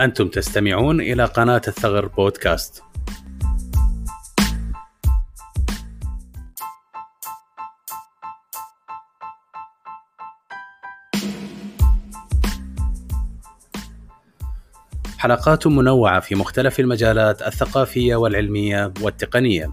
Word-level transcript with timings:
أنتم 0.00 0.28
تستمعون 0.28 1.00
إلى 1.00 1.24
قناة 1.24 1.62
الثغر 1.68 2.06
بودكاست 2.06 2.82
حلقات 15.18 15.66
منوعة 15.66 16.20
في 16.20 16.34
مختلف 16.34 16.80
المجالات 16.80 17.42
الثقافية 17.42 18.16
والعلمية 18.16 18.92
والتقنية. 19.00 19.72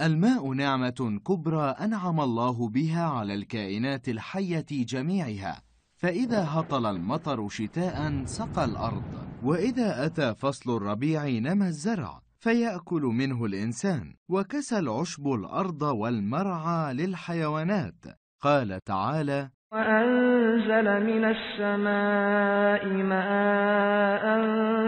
الماء 0.00 0.52
نعمة 0.52 1.20
كبرى 1.26 1.64
أنعم 1.80 2.20
الله 2.20 2.68
بها 2.68 3.04
على 3.04 3.34
الكائنات 3.34 4.08
الحية 4.08 4.66
جميعها، 4.70 5.62
فإذا 5.96 6.44
هطل 6.48 6.86
المطر 6.86 7.48
شتاء 7.48 8.24
سقى 8.24 8.64
الأرض، 8.64 9.04
وإذا 9.42 10.06
أتى 10.06 10.34
فصل 10.34 10.76
الربيع 10.76 11.28
نمى 11.28 11.66
الزرع، 11.66 12.20
فيأكل 12.38 13.02
منه 13.02 13.44
الإنسان، 13.44 14.14
وكسى 14.28 14.78
العشب 14.78 15.26
الأرض 15.26 15.82
والمرعى 15.82 16.94
للحيوانات. 16.94 18.04
قال 18.40 18.80
تعالى: 18.84 19.50
وأنزل 19.72 21.06
من 21.06 21.24
السماء 21.24 22.86
ماء 22.86 24.24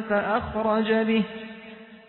فأخرج 0.09 0.93
به 0.93 1.24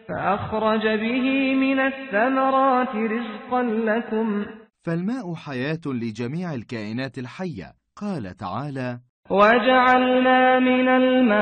فأخرج 0.10 0.82
به 0.82 1.56
من 1.56 1.80
الثمرات 1.80 2.96
رزقا 2.96 3.64
لكم 3.64 4.46
فالماء 4.84 5.34
حياة 5.34 5.82
لجميع 5.86 6.54
الكائنات 6.54 7.18
الحية 7.18 7.74
قال 7.98 8.38
تعالى 8.38 9.00
وجعلنا 9.30 10.60
من 10.60 10.88
الماء 10.88 11.38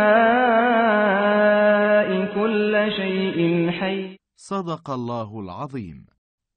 كل 2.35 2.91
شيء 2.97 3.71
حي 3.71 4.17
صدق 4.35 4.89
الله 4.89 5.39
العظيم. 5.39 6.05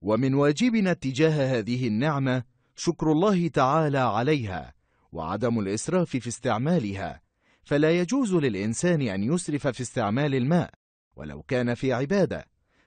ومن 0.02 0.34
واجبنا 0.34 0.91
اتجاه 0.91 1.58
هذه 1.58 1.88
النعمة 1.88 2.42
شكر 2.76 3.12
الله 3.12 3.48
تعالى 3.48 3.98
عليها 3.98 4.74
وعدم 5.12 5.58
الإسراف 5.58 6.16
في 6.16 6.28
استعمالها. 6.28 7.20
فلا 7.62 7.91
يجوز 7.91 8.34
للإنسان 8.34 9.00
أن 9.02 9.22
يسرف 9.22 9.66
في 9.66 9.80
استعمال 9.80 10.34
الماء 10.34 10.70
ولو 11.16 11.42
كان 11.42 11.74
في 11.74 11.92
عبادة. 11.92 12.44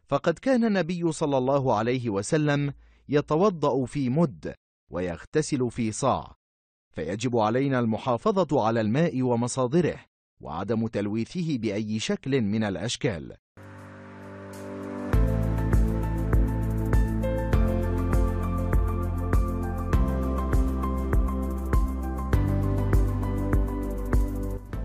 فقد 0.07 0.39
كان 0.39 0.63
النبي 0.63 1.11
صلى 1.11 1.37
الله 1.37 1.77
عليه 1.77 2.09
وسلم 2.09 2.73
يتوضأ 3.09 3.85
في 3.85 4.09
مد 4.09 4.53
ويغتسل 4.89 5.71
في 5.71 5.91
صاع. 5.91 6.40
فيجب 6.91 7.37
علينا 7.37 7.79
المحافظة 7.79 8.65
على 8.65 8.81
الماء 8.81 9.21
ومصادره 9.21 9.95
وعدم 10.41 10.87
تلويثه 10.87 11.57
بأي 11.57 11.99
شكل 11.99 12.41
من 12.41 12.63
الأشكال. 12.63 13.33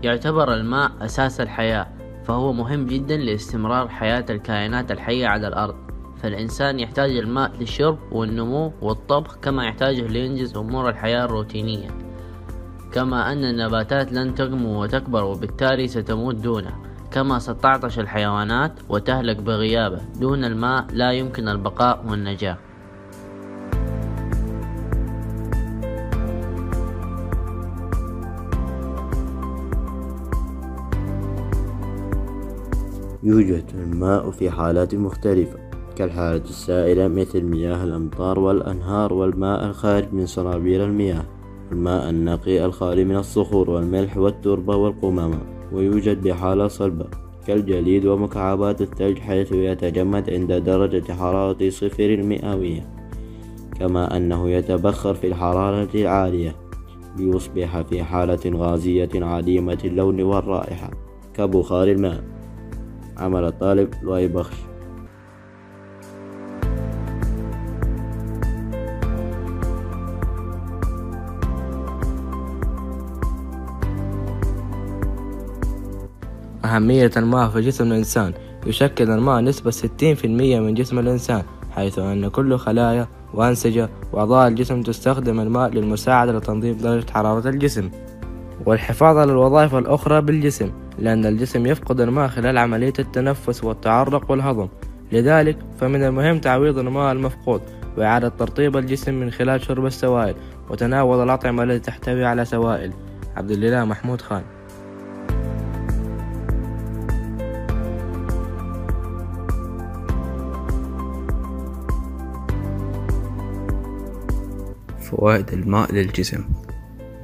يعتبر 0.03 0.53
الماء 0.53 1.05
أساس 1.05 1.41
الحياة 1.41 1.87
فهو 2.23 2.53
مهم 2.53 2.85
جدا 2.85 3.17
لاستمرار 3.17 3.89
حياة 3.89 4.25
الكائنات 4.29 4.91
الحية 4.91 5.27
على 5.27 5.47
الأرض. 5.47 5.86
فالإنسان 6.23 6.79
يحتاج 6.79 7.11
الماء 7.17 7.51
للشرب 7.59 7.97
والنمو 8.11 8.71
والطبخ 8.81 9.37
كما 9.37 9.65
يحتاجه 9.65 10.07
لينجز 10.07 10.57
أمور 10.57 10.89
الحياة 10.89 11.25
الروتينية. 11.25 11.89
كما 12.91 13.31
أن 13.31 13.45
النباتات 13.45 14.13
لن 14.13 14.35
تنمو 14.35 14.83
وتكبر 14.83 15.23
وبالتالي 15.23 15.87
ستموت 15.87 16.35
دونه. 16.35 16.75
كما 17.11 17.39
ستعطش 17.39 17.99
الحيوانات 17.99 18.73
وتهلك 18.89 19.37
بغيابه 19.37 20.01
دون 20.19 20.45
الماء 20.45 20.85
لا 20.93 21.11
يمكن 21.11 21.47
البقاء 21.47 22.05
والنجاة. 22.09 22.57
يوجد 33.23 33.65
الماء 33.73 34.31
في 34.31 34.51
حالات 34.51 34.95
مختلفة. 34.95 35.66
كالحالة 35.97 36.43
السائلة 36.43 37.07
مثل 37.07 37.43
مياه 37.43 37.83
الأمطار 37.83 38.39
والأنهار 38.39 39.13
والماء 39.13 39.65
الخارج 39.65 40.13
من 40.13 40.25
صنابير 40.25 40.85
المياه 40.85 41.23
الماء 41.71 42.09
النقي 42.09 42.65
الخالي 42.65 43.03
من 43.03 43.15
الصخور 43.15 43.69
والملح 43.69 44.17
والتربة 44.17 44.75
والقمامة 44.75 45.39
ويوجد 45.71 46.21
بحالة 46.21 46.67
صلبة 46.67 47.05
كالجليد 47.47 48.05
ومكعبات 48.05 48.81
الثلج 48.81 49.19
حيث 49.19 49.51
يتجمد 49.51 50.29
عند 50.29 50.53
درجة 50.53 51.13
حرارة 51.13 51.69
صفر 51.69 52.05
المئوية 52.05 52.89
كما 53.79 54.17
أنه 54.17 54.49
يتبخر 54.49 55.13
في 55.13 55.27
الحرارة 55.27 55.89
العالية 55.95 56.55
ليصبح 57.17 57.81
في 57.81 58.03
حالة 58.03 58.39
غازية 58.45 59.09
عديمة 59.15 59.77
اللون 59.85 60.21
والرائحة 60.21 60.91
كبخار 61.33 61.87
الماء. 61.87 62.23
عمل 63.17 63.43
الطالب 63.43 63.89
لؤي 64.03 64.27
بخش. 64.27 64.76
أهمية 76.67 77.11
الماء 77.17 77.49
في 77.49 77.61
جسم 77.61 77.91
الإنسان 77.91 78.33
يشكل 78.65 79.11
الماء 79.11 79.41
نسبة 79.41 79.71
60% 79.71 80.25
من 80.25 80.73
جسم 80.73 80.99
الإنسان 80.99 81.43
حيث 81.71 81.99
أن 81.99 82.27
كل 82.27 82.57
خلايا 82.57 83.07
وأنسجة 83.33 83.89
وأعضاء 84.13 84.47
الجسم 84.47 84.81
تستخدم 84.81 85.39
الماء 85.39 85.69
للمساعدة 85.69 86.31
لتنظيم 86.37 86.77
درجة 86.77 87.11
حرارة 87.11 87.49
الجسم 87.49 87.89
والحفاظ 88.65 89.17
على 89.17 89.31
الوظائف 89.31 89.75
الأخرى 89.75 90.21
بالجسم 90.21 90.71
لأن 90.99 91.25
الجسم 91.25 91.65
يفقد 91.65 92.01
الماء 92.01 92.27
خلال 92.27 92.57
عملية 92.57 92.93
التنفس 92.99 93.63
والتعرق 93.63 94.31
والهضم 94.31 94.67
لذلك 95.11 95.57
فمن 95.79 96.03
المهم 96.03 96.39
تعويض 96.39 96.77
الماء 96.77 97.11
المفقود 97.11 97.61
وإعادة 97.97 98.29
ترطيب 98.29 98.77
الجسم 98.77 99.13
من 99.13 99.31
خلال 99.31 99.61
شرب 99.61 99.85
السوائل 99.85 100.35
وتناول 100.69 101.23
الأطعمة 101.23 101.63
التي 101.63 101.79
تحتوي 101.79 102.25
على 102.25 102.45
سوائل. 102.45 102.93
عبد 103.35 103.51
الله 103.51 103.85
محمود 103.85 104.21
خان. 104.21 104.56
فوائد 115.11 115.53
الماء 115.53 115.93
للجسم 115.93 116.45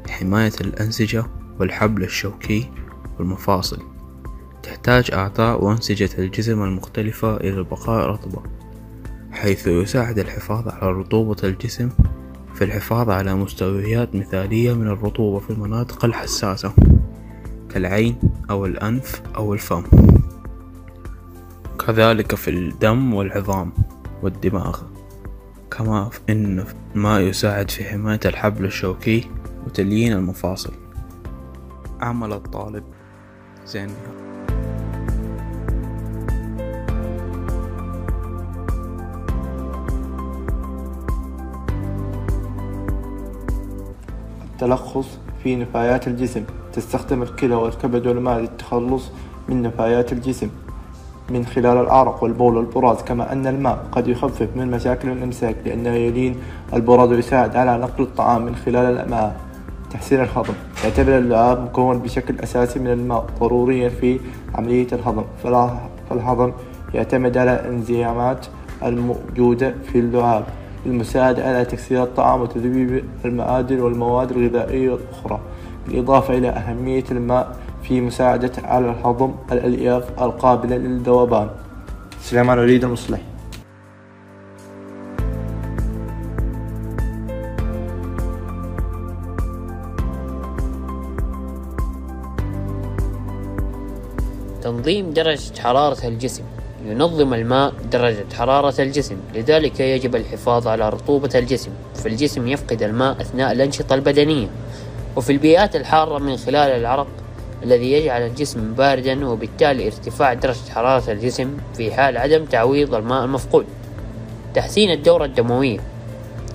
حماية 0.10 0.54
الأنسجة 0.62 1.26
والحبل 1.60 2.04
الشوكي 2.04 2.72
والمفاصل. 3.20 3.80
تحتاج 4.64 5.12
أعضاء 5.14 5.64
وأنسجة 5.64 6.10
الجسم 6.18 6.64
المختلفة 6.64 7.38
إلى 7.38 7.50
البقاء 7.50 8.10
رطبة 8.10 8.42
حيث 9.32 9.68
يساعد 9.68 10.20
الحفاظ 10.20 10.68
على 10.68 10.92
رطوبة 10.92 11.36
الجسم 11.44 11.90
في 12.56 12.64
الحفاظ 12.64 13.10
على 13.10 13.36
مستويات 13.36 14.16
مثالية 14.16 14.74
من 14.74 14.88
الرطوبة 14.88 15.40
في 15.40 15.50
المناطق 15.50 16.06
الحساسة 16.06 16.74
كالعين 17.70 18.16
أو 18.50 18.66
الأنف 18.66 19.22
أو 19.36 19.54
الفم. 19.54 19.84
كذلك 21.88 22.36
في 22.36 22.50
الدم 22.50 23.14
والعظام 23.14 23.74
والدماغ. 24.24 24.93
كما 25.78 26.10
إن 26.30 26.66
ما 26.96 27.20
يساعد 27.20 27.72
في 27.72 27.84
حماية 27.84 28.20
الحبل 28.26 28.66
الشوكي 28.66 29.30
وتليين 29.66 30.14
المفاصل. 30.14 30.74
عمل 32.02 32.34
الطالب. 32.34 32.84
زين. 33.66 33.90
التلخص 44.54 45.20
في 45.44 45.56
نفايات 45.56 46.08
الجسم. 46.08 46.44
تستخدم 46.74 47.22
الكلى 47.22 47.56
والكبد 47.56 48.08
والماء 48.08 48.40
للتخلص 48.40 49.12
من 49.50 49.62
نفايات 49.62 50.14
الجسم. 50.14 50.50
من 51.30 51.46
خلال 51.46 51.78
العرق 51.78 52.24
والبول 52.24 52.58
والبراز 52.58 52.98
كما 52.98 53.32
أن 53.32 53.48
الماء 53.48 53.88
قد 53.92 54.08
يخفف 54.08 54.48
من 54.56 54.72
مشاكل 54.72 55.10
الإمساك 55.10 55.56
لأنه 55.66 55.90
يلين 55.90 56.36
البراز 56.74 57.10
ويساعد 57.10 57.56
على 57.56 57.78
نقل 57.78 58.04
الطعام 58.04 58.46
من 58.46 58.56
خلال 58.56 58.86
الأمعاء 58.86 59.36
تحسين 59.92 60.22
الهضم. 60.22 60.54
يعتبر 60.84 61.18
اللعاب 61.18 61.64
مكون 61.64 62.00
بشكل 62.00 62.40
أساسي 62.40 62.80
من 62.80 62.88
الماء 62.88 63.26
ضروريا 63.40 63.90
في 63.90 64.20
عملية 64.56 64.88
الهضم. 64.94 65.24
فالهضم 66.10 66.52
يعتمد 66.94 67.38
على 67.38 67.60
الإنزيمات 67.60 68.46
الموجودة 68.84 69.76
في 69.92 70.00
اللعاب 70.00 70.44
للمساعدة 70.86 71.48
على 71.48 71.66
تكسير 71.66 72.04
الطعام 72.04 72.42
وتذويب 72.42 73.04
المعادن 73.26 73.80
والمواد 73.80 74.32
الغذائية 74.32 74.96
الأخرى. 74.96 75.40
بالإضافة 75.88 76.38
إلى 76.38 76.50
أهمية 76.50 77.04
الماء 77.12 77.56
في 77.84 78.02
مساعدة 78.02 78.52
على 78.58 78.90
الهضم 78.90 79.36
الألياف 79.52 80.22
القابلة 80.22 80.78
للذوبان. 80.78 81.50
سليمان 82.22 82.60
وليد 82.60 82.84
المصلح 82.84 83.20
تنظيم 94.62 95.10
درجة 95.10 95.60
حرارة 95.60 96.08
الجسم. 96.08 96.44
ينظم 96.86 97.34
الماء 97.34 97.74
درجة 97.92 98.26
حرارة 98.34 98.82
الجسم. 98.82 99.18
لذلك 99.36 99.80
يجب 99.80 100.16
الحفاظ 100.16 100.68
على 100.68 100.90
رطوبة 100.90 101.30
الجسم. 101.36 101.72
فالجسم 101.96 102.48
يفقد 102.48 102.84
الماء 102.84 103.22
أثناء 103.22 103.52
الأنشطة 103.52 103.94
البدنية. 103.94 104.48
وفي 105.16 105.32
البيئات 105.32 105.76
الحارة 105.76 106.18
من 106.18 106.38
خلال 106.38 106.70
العرق 106.70 107.23
الذي 107.64 107.92
يجعل 107.92 108.22
الجسم 108.22 108.74
باردا 108.74 109.28
وبالتالي 109.28 109.86
ارتفاع 109.86 110.34
درجة 110.34 110.70
حرارة 110.70 111.12
الجسم 111.12 111.58
في 111.78 111.92
حال 111.92 112.18
عدم 112.18 112.46
تعويض 112.46 112.96
الماء 112.96 113.26
المفقود. 113.26 113.66
تحسين 114.54 114.92
الدورة 114.92 115.26
الدموية. 115.26 115.80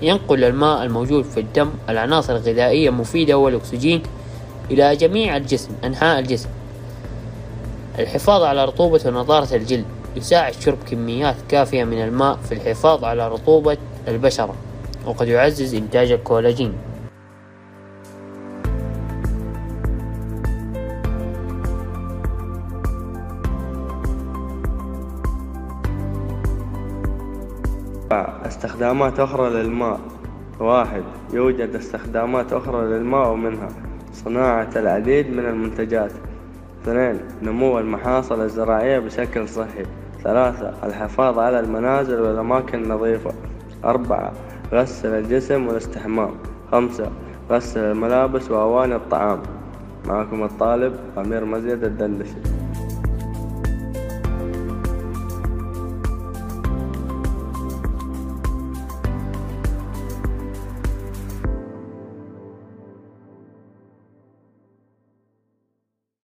ينقل 0.01 0.43
الماء 0.43 0.83
الموجود 0.83 1.23
في 1.23 1.39
الدم 1.39 1.69
العناصر 1.89 2.35
الغذائية 2.35 2.89
المفيدة 2.89 3.37
والأكسجين 3.37 4.03
إلى 4.71 4.95
جميع 4.95 5.37
الجسم 5.37 5.69
أنحاء 5.83 6.19
الجسم. 6.19 6.49
الحفاظ 7.99 8.43
على 8.43 8.65
رطوبة 8.65 9.01
ونضارة 9.05 9.55
الجلد. 9.55 9.85
يساعد 10.15 10.53
شرب 10.53 10.77
كميات 10.91 11.35
كافية 11.49 11.83
من 11.83 12.01
الماء 12.01 12.37
في 12.49 12.51
الحفاظ 12.51 13.03
على 13.03 13.27
رطوبة 13.27 13.77
البشرة 14.07 14.55
وقد 15.05 15.27
يعزز 15.27 15.75
إنتاج 15.75 16.11
الكولاجين. 16.11 16.73
استخدامات 28.11 29.19
أخرى 29.19 29.49
للماء. 29.49 29.99
واحد 30.59 31.03
يوجد 31.33 31.75
استخدامات 31.75 32.53
أخرى 32.53 32.87
للماء 32.87 33.31
ومنها 33.31 33.67
صناعة 34.13 34.69
العديد 34.75 35.33
من 35.33 35.45
المنتجات. 35.45 36.11
اثنين 36.83 37.19
نمو 37.43 37.79
المحاصيل 37.79 38.41
الزراعية 38.41 38.99
بشكل 38.99 39.49
صحي. 39.49 39.85
ثلاثة 40.23 40.73
الحفاظ 40.83 41.39
على 41.39 41.59
المنازل 41.59 42.21
والأماكن 42.21 42.83
النظيفة. 42.83 43.31
أربعة 43.85 44.31
غسل 44.73 45.09
الجسم 45.09 45.67
والاستحمام. 45.67 46.31
خمسة 46.71 47.11
غسل 47.51 47.79
الملابس 47.79 48.51
وأواني 48.51 48.95
الطعام. 48.95 49.39
معكم 50.07 50.43
الطالب 50.43 50.93
أمير 51.17 51.45
مزيد 51.45 51.83
الدندشي. 51.83 52.58